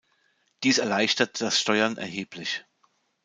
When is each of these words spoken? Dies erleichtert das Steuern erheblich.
Dies 0.63 0.79
erleichtert 0.79 1.41
das 1.41 1.59
Steuern 1.61 1.95
erheblich. 1.97 2.65